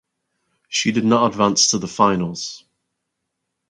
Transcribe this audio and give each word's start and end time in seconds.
She 0.67 0.91
did 0.91 1.05
not 1.05 1.27
advance 1.29 1.67
to 1.69 1.77
the 1.77 1.87
finals. 1.87 2.63